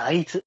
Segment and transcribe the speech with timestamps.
[0.00, 0.42] 大豆。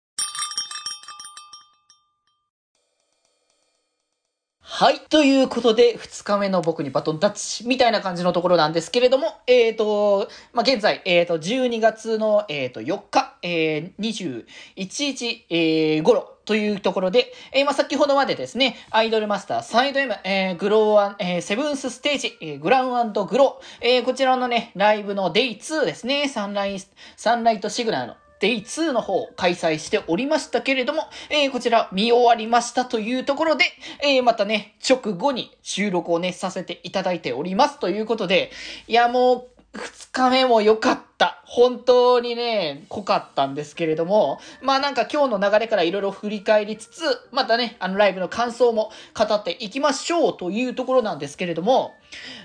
[4.59, 4.99] はい。
[5.01, 14.45] ということで、2日目の僕にバトンタッチみたいな感じのところなんですけれども、えっ、ー、と、まあ、現在、えっ、ー、と、12月の、えっ、ー、と、4日、えー、21
[14.79, 26.79] 日、えー、頃というところで、えー、まあ、先ほどまでですね、アイドルマスターサイド M、えー、グローえー、セブンスステージ、えー、グラウングロー、えー、こちらのね、ライブのデイ2ですね、サンライ、
[27.15, 33.63] サンライトシグナルのデイ2の方開催しておりましたけれども、えー、こちら見終わりましたというところで、
[34.03, 38.51] えー、またね、直後に収録をね、させていただいておりますということで、
[38.89, 41.12] いやもう、二日目も良かった。
[41.45, 51.93] 本当にね、濃かったんですけれども、まあなんか今日の流れから色々振り返りつつ、またね、あのライブの感想も語っていきましょうというところなんですけれども、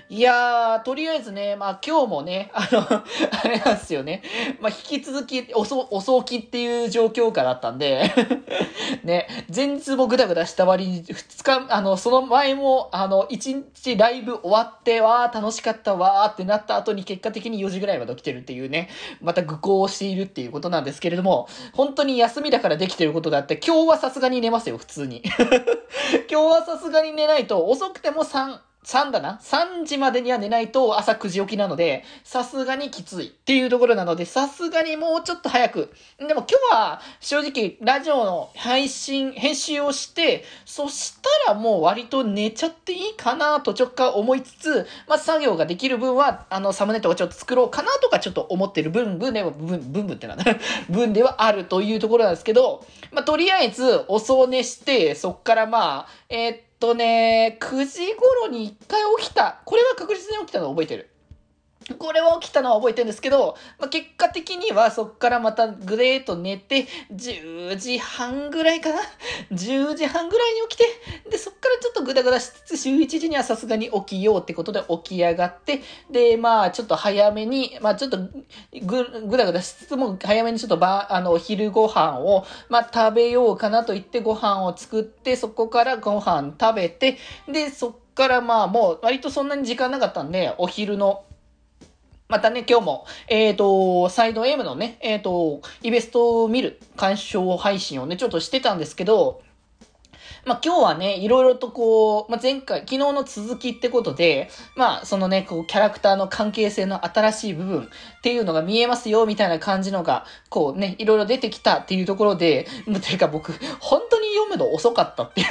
[0.09, 2.81] いやー、とりあえずね、まあ今日もね、あの
[3.43, 4.23] あれなんですよね。
[4.59, 8.11] まあ引き続き遅、遅起きっていう状況下だったんで
[9.03, 18.89] ね、前日もグダグダした割に、二日、あの、その前も、あの、一日ライブ終わって、わー楽しかったわーってなった後に結果的に4時ぐらいまで起きてるっていうね、
[19.21, 25.23] また愚行をしているっていうことなんですけれども、本当に休みだからできてることだって、今日はさすがに寝ますよ、普通に。
[26.31, 28.59] 今日はさすがに寝ないと、遅くても3、
[28.89, 35.93] 3だな ?3 時までには寝ないと朝9時起きなので、さすがにきついっていうところなので、さすがにもうちょっと早く。
[36.17, 50.45] でも今日は正直ラジオの配信、編集をして、そしたらもう割と寝ちゃっていいかなと直感思いつつ、まあ作業ができる分は、あのサムネとかちょっと作ろうかなとかちょっと思ってる分、分では、分、分分ってなんだ
[50.89, 59.61] 分ではあるというところなんですけど、まあとりあえず遅寝して、そっからまあ、えー、っととね、9時頃に1回起きた。
[59.65, 61.09] これは確実に起きたの覚えてる。
[61.97, 68.99] これは起きたのは覚えてるんですけど、まあ、結果的にはそっからまたグレーと寝て、10時半ぐらいかな
[69.51, 70.85] ?10 時半ぐらいに起きて、
[71.29, 75.81] で、そっからちょっとグダグダしつつ、週1時にはさすがに起きようってことで起き上がって、
[76.11, 78.17] で、まあ、ちょっと早めに、まあ、ちょっと
[78.81, 87.17] ぐ、ぐだぐだしつつも、早めにちょっとば、あの、昼ご飯を、まあ、食べようかなと言ってご飯を作って、そこからご飯食べて、
[87.51, 91.23] で、そっからまあ、もう、割とそんなに時間なかったんで、お昼の、
[92.29, 99.41] またね、今日も、えっ、ー、と、サイド M のね、えっ、ー、と、イベストを見る鑑賞配信をね、ちょっとしてたんですけど、
[100.45, 112.67] まあ、今日はね、いろいろとこう、まあ、前回、昨日の続きってことで、まあ、そのね、こう、キャラクターの関係性の新しい部分っていうのが見えますよ、みたいな感じのが、こうね、いろいろ出てきたっていうところで、
[113.01, 115.47] ていうか僕、本当に読むの遅かったっていう。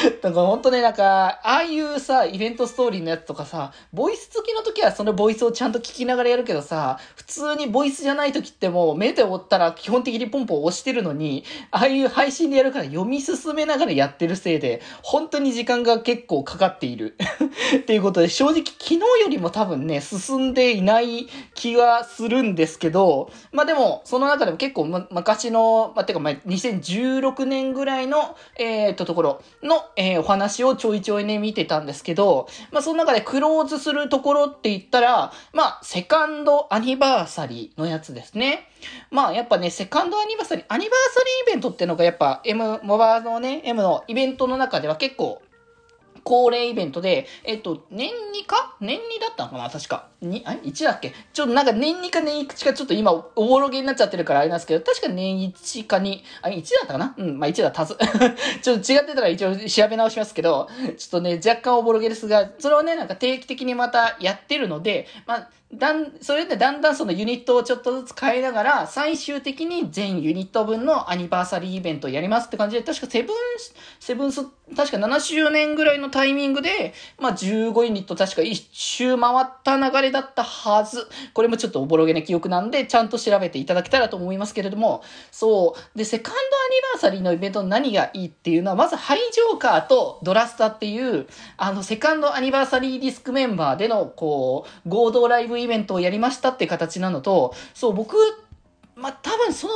[0.22, 17.16] だから本当ね、なんか、ああいうさ、イベントストーリーのやつとかさ、ボイス付きの時はそのボイスをちゃんと聞きながらやるけどさ、普通にボイスじゃない時ってもう目で追ったら基本的にポンポン押してるのに、ああいう配信でやるから読み進めながらやってるせいで、本当に時間が結構かかっている。
[17.76, 38.68] っていうことで、正直昨日よりも多分ね、進んでいない気はするんですけど、まあでも、その中でも結構、ま、昔の、まあ、てかまあ、2016年ぐらいの、えー、っとところの、えー、お話をちょいちょいね、見てたんですけど、まあ、その中でクローズするところって言ったら、まあ、セカンドアニバーサリーのやつですね。
[39.10, 45.42] まあ、やっぱね、セカンドアニバーサリー、アニバーサリーイベントってのがやっぱ M、モバーのね、M のイベントの中では結構、
[46.24, 48.76] 恒例イベントで、えっと、年2か？
[48.80, 49.70] 年2だったのかな？
[49.70, 50.08] 確か。
[50.20, 51.12] に、あ ?1 だっけ？
[51.32, 57.14] ちょっとなんか年2か年1かちょっと今、おぼろげになっちゃってるからあれなんですけど、確か年1か2、あ、1だったかな？
[57.16, 57.96] うん、まあ1だったず。
[58.62, 73.36] ちょっと違ってたら一応調べ直しますけど、ちょっとね、若干おぼろげですが、それをね、なんか定期的にまたやってるので、まあ、だん、それでだんだんそのユニットをちょっとずつ変えながら、最終的に全ユニット分のアニバーサリーイベントをやりますって感じで、確かセブン、
[74.00, 81.06] セブンス、確か7周年ぐらいのタイミングで、まあ15ユニット確か一周回った流れだったはず。
[81.34, 85.98] これもちょっとおぼろげな記憶なんで、ちゃんと調べていただけたらと思いますけれども、そう。
[85.98, 98.16] で、セカンドアニバーサリーのイベントの何がいいっていうのは、まずハイジョーカーとドラスタっていう、あの、セカンドアニバーサリーディスクメンバーでの、こう、合同ライブイベントをやりましたって形なのと、そう、僕、
[99.00, 99.72] まあ、多分その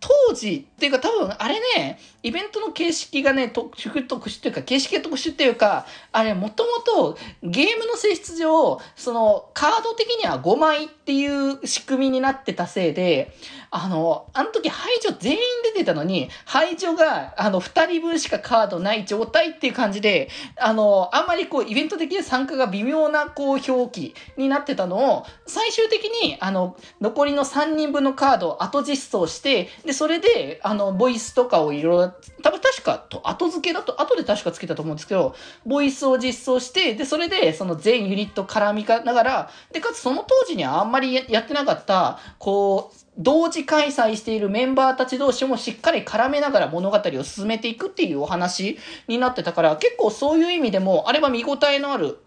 [0.00, 13.32] 当時っていうか多分あれね、イベントの形式がね、特殊特殊っていうか、形式が特殊っていうか、あれもともとゲームの性質上、そのカード的には5枚っていう仕組みになってたせいで、
[13.70, 20.28] あの、あの時排除全員出てたのに、排除があの2人分しかカードない状態っていう感じで、
[20.60, 35.34] あの、あんまりこうイベント的な参加が微妙なこう表記になってたのを、最終的にあの、残りの3人分のカードを後実装して、で、それで、あの、ボイスとかをいろいろ、多分確か、と後付けだと、後で確かつけたと思うんですけど、
[35.64, 48.78] ボイスを実装して、で、それで、その全ユニット絡みかながら、で、かつその当時にはあんまりやってなかった、こう、同時開催しているメンバーたち同士もしっかり絡めながら物語を進めていくっていうお話
[49.08, 52.18] になってたから、結構そういう意味でも、あれは見応えのある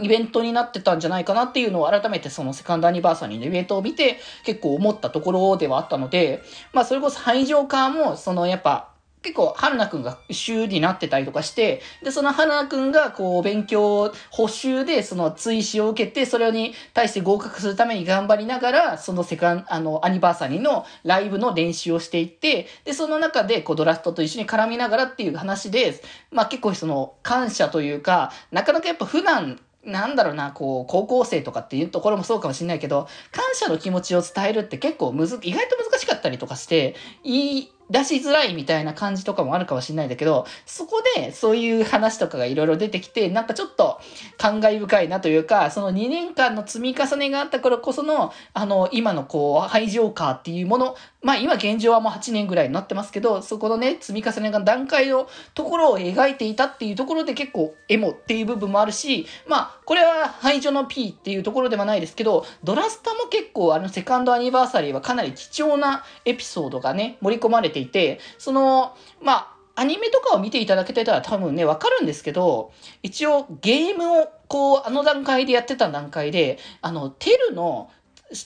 [0.00, 6.42] イベントになってたんじゃないかなっていうのを改めてそのセカンドアニバーサリーのイベントを見て結構思ったところではあったので、
[6.72, 8.90] まあそれこそ排上側もそのやっぱ
[9.22, 26.00] 結構、春菜くんが週になってたりとかして、で、その春菜くんが、こう、勉強、補習で、その追試を受けて、それに対して合格するために頑張りながら、そのセカン、あの、アニバーサリーのライブの練習をしていって、で、その中で、こう、ドラフトと一緒に絡みながらっていう話で、
[26.30, 44.00] まあ結構その、感謝というか、なかなかやっぱ普段、なんだろうな、こう、高校生とかっていうところもそうかもしれないけど、感謝の気持ちを伝えるって結構むず、意外と難しかったりとかして、いい、出しづらいみたいな感じとかもあるかもしれないんだけど、そこでそういう話とかがいろいろ出てきて、なんかちょっと
[44.38, 72.72] 感慨深いなというか、その2年間の積み重ねがあったからこその、あの、今のこう、廃場化っていうもの、まあ今現状はもう8年ぐらいになってますけど、そこのね、積み重ねが段階のところを描いていたっていうところで結構エモっていう部分もあるし、まあこれは廃場の P っていうところではないですけど、ドラスタも結構あのセカンドアニバーサリーはかなり貴重なエピソードがね、盛り込まれていて、その、まあ、アニメとかを見ていただけてたら多分ね、わかるんですけど、
[73.02, 77.90] 一応ゲームをこう、あの段階でやってた段階で、あの、テルの、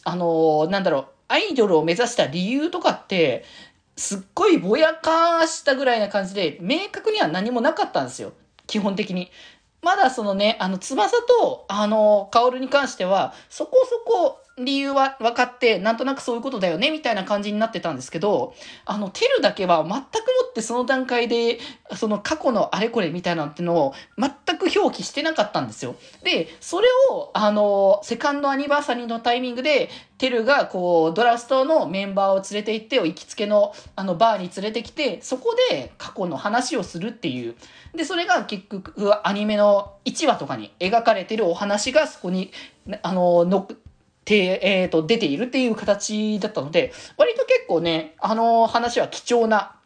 [0.04, 3.44] あの、なんだろう、アイドルを目指した理由とかって、
[3.96, 8.32] すっごいぼやかしたぐらいな感じで、明確には何もなかったんですよ。
[8.66, 9.31] 基本的に。
[9.82, 18.55] まだそのね、あの、翼と、あの、カオルに関しては、そこそこ理由は分かって、なんとなくそういうことだよね、みたいな感じになってたんですけど、
[18.85, 20.01] あの、テルだけは全くも
[20.49, 21.59] ってその段階で、
[21.97, 25.97] その過去のあれこれみたいなってのを全く表記してなかったんですよ。
[26.23, 37.56] で、それを、あの、セカンドアニバーサリーのタイミングで、テルがこう、ドラストのメンバーを連れて行って、行きつけの、あの、バーに連れてきて、そこで過去の話をするっていう。
[37.95, 42.53] で、それが結局、アニメの1話とかに描かれてるお話がそこに、
[43.03, 43.69] あの、の、
[44.25, 49.76] て、えっ、ー、と、出ているっていう形だったので、割と結構ね、あの話は貴重な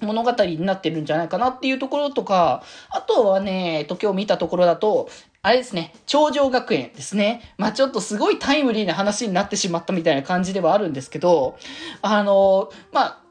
[0.00, 5.08] 物語になってるんじゃないかなっていうところとか、あとはね、えっと、今日見たところだと、
[5.42, 7.54] あれですね、頂上学園ですね。
[7.58, 11.58] まあちょっとすごいタイムリーな話になってしまったみたいな感じではあるんですけど、
[12.00, 13.22] あの、まあ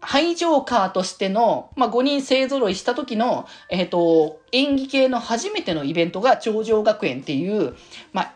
[0.00, 7.76] ハジョーカーとしての、まあ、5人勢揃いした時の、えっ、ー、と、演技系の初めてのイベントが頂上学園っていう、
[8.12, 8.34] まあ、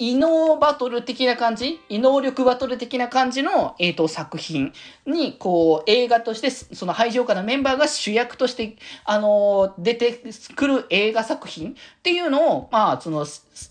[0.00, 1.78] 異能バトル的な感じ？
[1.90, 4.72] 異能力バトル的な感じの、えっ、ー、と、作品
[5.06, 10.22] に、こう、映画として、その廃場下のメンバーが主役として、あのー、出て
[10.56, 13.26] くる映画作品っていうのを、まあ、その、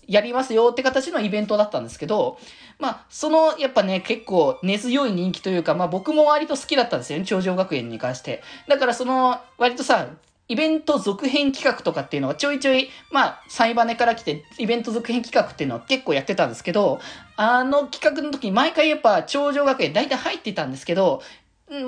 [0.06, 2.38] やりますよって形のイベントだったんですけど、
[2.78, 8.42] まあ、その、やっぱね、結構根強い人気というか、まあ僕も割と好きだったんですよね、頂上学園に関して。
[8.68, 10.06] だからその、割とさ、
[10.50, 16.98] イベント続編企画とかっていうのはちょいちょい、まあ、サイバネから来て、イベント続編企画っていうのは結構やってたんですけど、
[17.36, 21.22] あの企画の時に毎回やっぱ、頂上学園大体入ってたんですけど、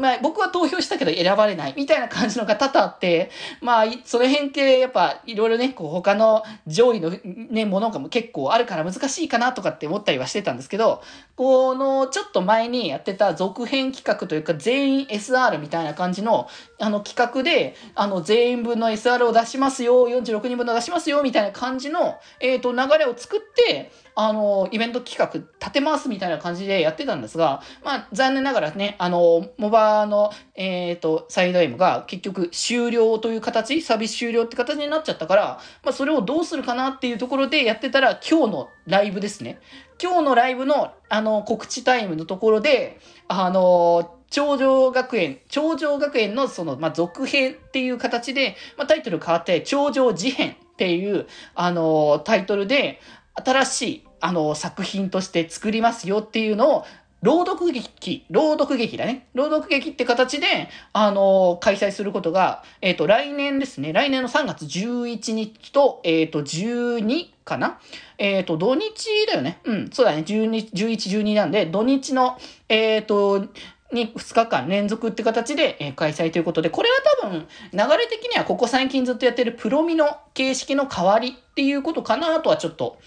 [0.01, 7.11] まあ、僕は投票したけど選ばれないみたいな感じのが多々あって、まあ、その辺ってやっぱいろいろね、こう他の上位の
[7.51, 11.03] ね、ものが結構あるから難しいかなとかって思ったりはしてたんですけど、
[11.35, 16.49] このちょっと前にやってた続編企画というか全員 SR みたいな感じの
[16.79, 39.61] あの企画で、あの全員分の SR を出しますよ、46人分の出しますよみたいな感じの、えっ、と流れを作って、あの、イベント企画立てますみたいな感じでやってたんですが、まあ、残念ながらね、あの、モバの、えっ、ー、と、サイド M が結局終了という形、サービス終了って形になっちゃったから、まあ、それをどうするかなっていうところでやってたら、今日のライブですね。
[40.02, 53.00] 今日のライブの、あの、告知タイムのところで、あの、頂上学園、頂上学園のその、まあ、続編っていう形で、まあ、タイトル変わって、頂上事変っていう、あの、タイトルで、
[53.35, 56.85] 新しい、あの、作品として作りますよっていうのを、
[57.23, 59.29] 朗読劇、朗読劇だね。
[59.35, 63.93] 朗読劇って形で、あの開催することが、えっ、ー、と、来年ですね。
[63.93, 67.79] 来年の3月11日と、えっ、ー、と、12かな
[68.19, 69.61] えっ、と、土日だよね。
[69.65, 70.25] うん、そうだね。
[70.27, 73.47] 12、11、12なんで、土日の、えっ、と、
[73.93, 82.99] に2日間連続って形で、え開催ということで、これは多分、流れ的にはここ最近ずっとやってるプロミの形式の代わりっていうことかなとはちょっと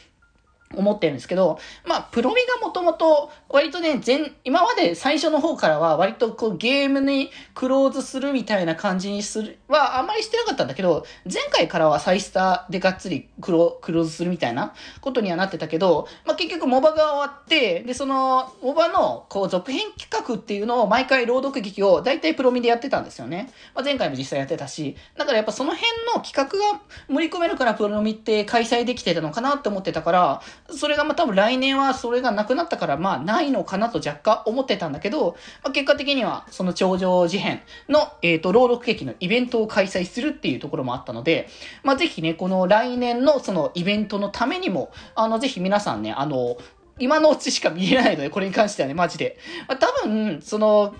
[0.73, 23.51] 思ってるんですけど、まあ、プロミがもともと、割とね、全、今まで最初の方からは、割とこう、ゲームにクローズするみたいな感じにする、は、あんまりしてなかったんだけど、前回からはサイスターでがっつりクロ、クローズするみたいなことにはなってたけど、まあ、結局、モバが終わって、で、その、モバの、こう、続編企画っていうのを、毎回朗読劇を、大体プロミでやってたんですよね。
[23.75, 41.47] まあ、前回も実際やってたし、だからやっぱその辺の企画が盛り込めるから、プロミって開催できてたのかなって思ってたから、それがまあ多分来年はそれがなくなったからまあないのかなと若干思ってたんだけど、まあ、結果的にはその頂上事変の、えっ、ー、と、朗読劇のイベントを開催するっていうところもあったので、
[41.83, 46.57] まあぜひね、この来年のそのイベントのためにも、あの、ぜひ皆さんね、あの、
[46.97, 49.37] 今のうちしか見えないので、これに関してはね、マジで。
[49.67, 50.95] まあ、多分、その、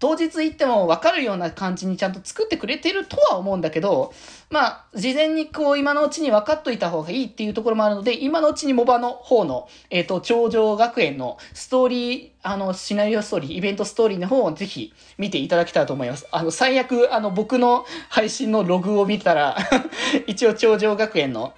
[0.00, 4.12] 当日行っても分かるような感じにちゃんと作ってくれてるとは思うんだけど、
[4.48, 16.26] まあ、事前にこう今のうちに分かっといた方がいいっていうところもあるので、今のうちにモバの方の、えっ、ー、と、頂上学園のストーリー、あの、シナリオストーリー、イベントストーリーの方をぜひ見ていただきたいと思います。
[16.32, 19.58] あの、最悪、あの、僕の配信のログを見たら
[20.26, 21.52] 一応頂上学園の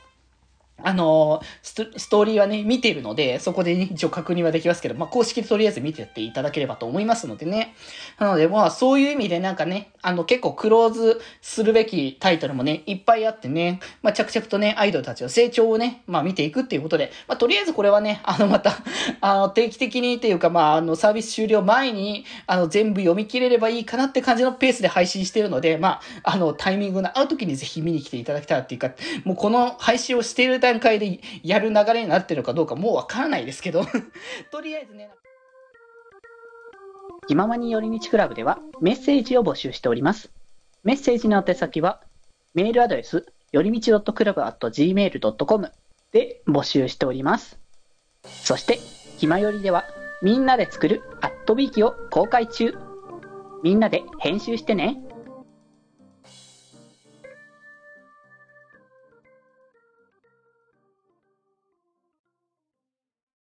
[0.84, 7.74] あのスト、ストーリーはね、見てるので、そこで、ね、一応確認はできますけど、まあ、公式でとりあえず見てっていただければと思いますのでね。
[8.18, 18.72] なので、まあ、そういう意味でなんかね、あの、結構クローズするべきタイトルもね、いっぱいあってね、まあ、着々とね、アイドルたちの成長をね、まあ、見ていくっていうことで、まあ、とりあえずこれはね、あの、また
[19.20, 28.90] あの、定期的にっていうか、まあ、あの、サービス終了前に、あの、全部読み切れればいいかなって感じのペースで配信してるので、まあ、あの、タイミングの合う時にぜひ見に来ていただきたいっていうか、
[29.24, 33.84] もうこの配信をしている段階で、やる流れになってるかどうかもうわからないですけど
[34.50, 35.10] とりあえずね。
[37.28, 40.32] 気ままに寄り道クラブではメッセージを募集しております。
[40.82, 42.00] メッセージの宛先は、
[42.54, 45.72] メールアドレス、よりみち .club.gmail.com
[46.10, 47.60] で募集しております。
[48.24, 48.78] そして、
[49.18, 49.84] ひまよりでは、
[50.22, 52.74] みんなで作るアットビーキを公開中。
[53.62, 55.00] みんなで編集してね。